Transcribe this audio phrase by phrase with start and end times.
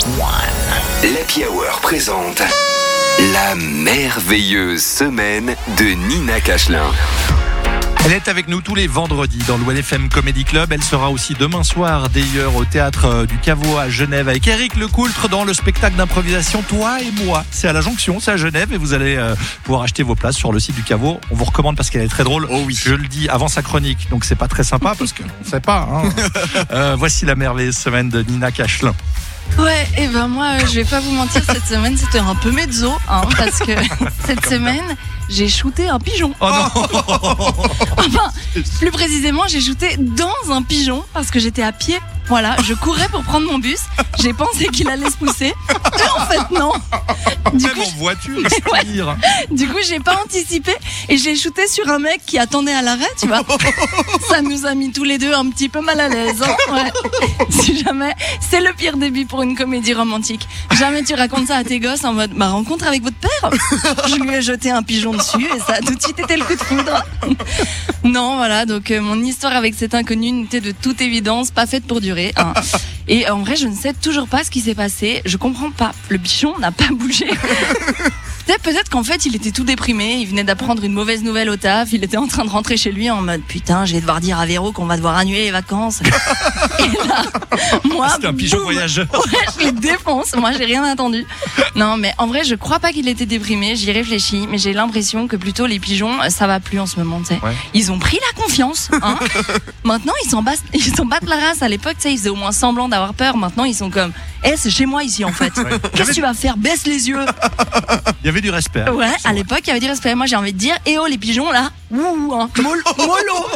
[0.00, 2.40] L'Happy Hour présente
[3.34, 6.90] la merveilleuse semaine de Nina Cachelin.
[8.06, 10.72] Elle est avec nous tous les vendredis dans le FM Comedy Club.
[10.72, 14.76] Elle sera aussi demain soir d'ailleurs au théâtre euh, du Caveau à Genève avec Eric
[14.76, 17.44] Lecoultre dans le spectacle d'improvisation Toi et moi.
[17.50, 20.36] C'est à la Jonction, c'est à Genève et vous allez euh, pouvoir acheter vos places
[20.36, 21.20] sur le site du Caveau.
[21.30, 22.46] On vous recommande parce qu'elle est très drôle.
[22.50, 22.74] Oh oui.
[22.82, 25.60] Je le dis avant sa chronique, donc c'est pas très sympa parce qu'on ne sait
[25.60, 25.86] pas.
[25.92, 26.08] hein.
[26.72, 28.94] Euh, voici la merveilleuse semaine de Nina Cachelin.
[29.58, 32.50] Ouais, et ben moi, euh, je vais pas vous mentir, cette semaine c'était un peu
[32.50, 33.72] mezzo, hein, parce que
[34.26, 34.96] cette semaine
[35.28, 36.32] j'ai shooté un pigeon.
[36.40, 36.82] Oh non
[38.06, 38.30] Enfin,
[38.80, 41.98] plus précisément, j'ai shooté dans un pigeon parce que j'étais à pied.
[42.28, 43.80] Voilà, je courais pour prendre mon bus.
[44.20, 45.46] J'ai pensé qu'il allait se pousser.
[45.48, 46.72] Et en fait, non.
[47.54, 49.06] Du Même coup, en voiture, se Ouais.
[49.50, 50.72] Du coup, j'ai pas anticipé
[51.08, 53.40] et j'ai shooté sur un mec qui attendait à l'arrêt, tu vois.
[54.28, 56.40] Ça nous a mis tous les deux un petit peu mal à l'aise.
[56.42, 56.72] hein.
[56.72, 56.92] Ouais.
[57.50, 58.14] Si jamais,
[58.48, 60.46] c'est le pire début pour une comédie romantique.
[60.78, 63.50] Jamais tu racontes ça à tes gosses en mode, ma rencontre avec votre père.
[64.06, 66.44] Je lui ai jeté un pigeon dessus et ça a tout de suite été le
[66.44, 67.02] coup de foudre.
[68.02, 71.84] Non, voilà, donc euh, mon histoire avec cet inconnu n'était de toute évidence pas faite
[71.84, 72.32] pour durer.
[72.36, 72.54] hein.
[73.08, 75.20] Et en vrai, je ne sais toujours pas ce qui s'est passé.
[75.24, 75.92] Je comprends pas.
[76.08, 77.26] Le bichon n'a pas bougé.
[78.62, 81.92] Peut-être qu'en fait il était tout déprimé, il venait d'apprendre une mauvaise nouvelle au taf,
[81.92, 84.38] il était en train de rentrer chez lui en mode putain je vais devoir dire
[84.38, 86.00] à Véro qu'on va devoir annuler les vacances.
[86.78, 87.22] Et là,
[87.84, 89.06] moi, C'était un pigeon boum, voyageur.
[89.12, 91.26] Ouais, je les défonce, moi j'ai rien attendu.
[91.76, 95.28] Non mais en vrai je crois pas qu'il était déprimé, j'y réfléchis, mais j'ai l'impression
[95.28, 97.20] que plutôt les pigeons euh, ça va plus en ce moment.
[97.20, 97.40] tu sais.
[97.42, 97.54] Ouais.
[97.74, 98.90] Ils ont pris la confiance.
[99.02, 99.18] Hein
[99.84, 101.62] maintenant ils s'en battent, ils s'en battent la race.
[101.62, 104.12] À l'époque ils faisaient au moins semblant d'avoir peur, maintenant ils sont comme
[104.44, 105.52] eh c'est chez moi ici en fait.
[105.94, 106.56] Qu'est-ce que tu vas faire?
[106.56, 107.24] Baisse les yeux.
[108.22, 108.84] Il y avait du respect.
[108.86, 108.92] hein.
[108.92, 110.14] Ouais, à l'époque, il y avait du respect.
[110.14, 113.46] Moi, j'ai envie de dire, eh oh, les pigeons, là, ouh, hein, mol- mollo,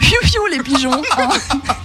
[0.00, 1.02] fiou, les pigeons.
[1.18, 1.28] hein.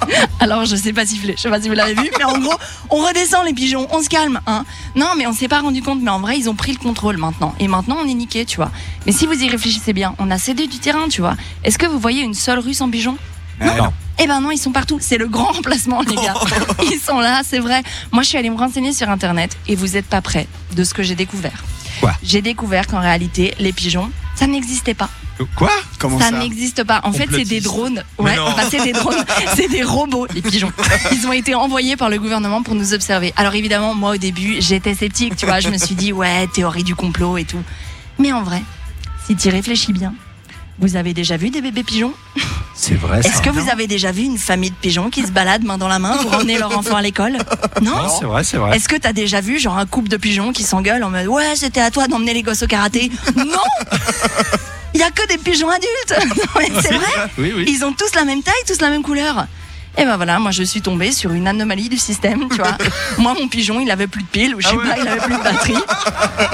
[0.40, 2.54] Alors, je sais pas siffler, je sais pas si vous l'avez vu, mais en gros,
[2.92, 4.64] on redescend les pigeons, on se calme, hein.
[4.96, 7.18] Non, mais on s'est pas rendu compte, mais en vrai, ils ont pris le contrôle
[7.18, 7.56] maintenant.
[7.60, 8.72] Et maintenant, on est niqué, tu vois.
[9.06, 11.36] Mais si vous y réfléchissez bien, on a cédé du terrain, tu vois.
[11.64, 13.18] Est-ce que vous voyez une seule rue sans pigeons?
[13.60, 13.92] Non.
[14.20, 14.98] Eh ben non, ils sont partout.
[15.02, 16.36] C'est le grand remplacement, les gars.
[16.84, 17.84] Ils sont là, c'est vrai.
[18.12, 20.94] Moi, je suis allée me renseigner sur Internet et vous êtes pas prêts de ce
[20.94, 21.64] que j'ai découvert.
[22.00, 25.10] Quoi J'ai découvert qu'en réalité, les pigeons, ça n'existait pas.
[25.56, 27.02] Quoi Comment ça ça, n'existe pas.
[27.04, 28.04] En fait, c'est des drones.
[28.18, 29.24] Ouais, enfin, c'est des drones.
[29.56, 30.72] C'est des robots, les pigeons.
[31.12, 33.34] Ils ont été envoyés par le gouvernement pour nous observer.
[33.36, 35.60] Alors évidemment, moi au début, j'étais sceptique, tu vois.
[35.60, 37.62] Je me suis dit, ouais, théorie du complot et tout.
[38.18, 38.62] Mais en vrai,
[39.28, 40.14] si tu y réfléchis bien,
[40.80, 42.14] vous avez déjà vu des bébés pigeons?
[42.78, 45.64] C'est vrai est-ce que vous avez déjà vu une famille de pigeons qui se baladent
[45.64, 47.38] main dans la main pour emmener leur enfant à l'école
[47.82, 48.76] Non Non, c'est vrai, c'est vrai.
[48.76, 51.56] Est-ce que t'as déjà vu genre un couple de pigeons qui s'engueulent en mode ouais
[51.56, 53.46] c'était à toi d'emmener les gosses au karaté Non
[54.94, 56.14] Il y a que des pigeons adultes
[56.82, 57.66] C'est vrai Oui, oui.
[57.68, 59.48] Ils ont tous la même taille, tous la même couleur.
[59.98, 62.78] Et ben voilà, moi je suis tombée sur une anomalie du système, tu vois.
[63.18, 64.90] moi mon pigeon, il avait plus de piles ou je sais Ah ouais.
[64.90, 65.74] pas, il avait plus de batterie.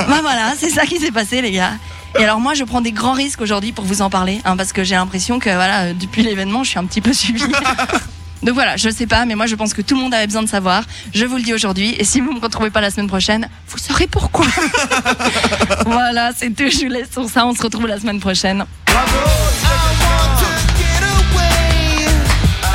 [0.08, 1.72] ben voilà, c'est ça qui s'est passé les gars.
[2.20, 4.74] Et alors moi je prends des grands risques aujourd'hui pour vous en parler, hein, parce
[4.74, 7.44] que j'ai l'impression que voilà, euh, depuis l'événement, je suis un petit peu suivie.
[8.44, 10.42] Donc voilà, je sais pas, mais moi je pense que tout le monde avait besoin
[10.42, 10.84] de savoir.
[11.14, 13.78] Je vous le dis aujourd'hui, et si vous me retrouvez pas la semaine prochaine, vous
[13.78, 14.48] saurez pourquoi.
[15.86, 18.66] voilà, c'est tout, je vous laisse sur ça, on se retrouve la semaine prochaine.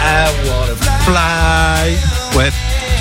[0.09, 2.39] I wanna fly.
[2.39, 2.53] Ouais.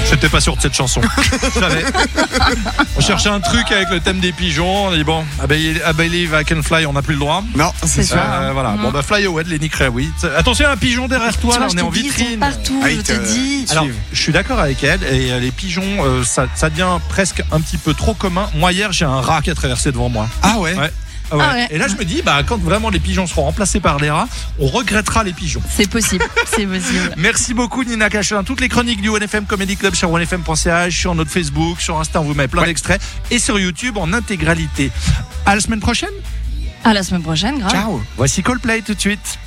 [0.09, 1.01] J'étais pas sûr de cette chanson.
[2.97, 4.85] On cherchait un truc avec le thème des pigeons.
[4.87, 7.19] On a dit bon, I believe I believe I can fly, on n'a plus le
[7.19, 7.43] droit.
[7.55, 8.15] Non, c'est sûr.
[8.15, 8.41] ça.
[8.43, 8.71] Euh, voilà.
[8.71, 8.81] Mhm.
[8.83, 10.23] Bon bah fly away Lenny Kravitz.
[10.37, 11.53] Attention, un pigeon derrière toi.
[11.53, 12.39] tu là, vois, on est en dis, ils sont vitrine.
[12.39, 13.65] partout, Ah, je te- dis.
[13.71, 15.03] Alors, je suis d'accord avec elle.
[15.03, 18.49] Et euh, les pigeons, euh, ça, ça devient presque un petit peu trop commun.
[18.55, 20.27] Moi hier, j'ai un rat qui a traversé devant moi.
[20.43, 20.75] Ah ouais?
[20.75, 20.91] Ouais.
[21.31, 21.43] Ah ouais.
[21.47, 21.67] Ah ouais.
[21.71, 24.27] Et là, je me dis, bah, quand vraiment les pigeons seront remplacés par les rats,
[24.59, 25.61] on regrettera les pigeons.
[25.69, 26.25] C'est possible,
[26.55, 27.13] c'est possible.
[27.17, 28.43] Merci beaucoup Nina Cachelin.
[28.43, 32.25] Toutes les chroniques du OneFM Comedy Club sur onefm.ch, sur notre Facebook, sur Insta, on
[32.25, 32.67] vous met plein Ouais.
[32.67, 34.91] d'extraits et sur YouTube en intégralité.
[35.45, 36.09] À la semaine prochaine.
[36.83, 37.71] À la semaine prochaine, grave.
[37.71, 38.01] Ciao.
[38.17, 39.39] Voici Coldplay tout de suite.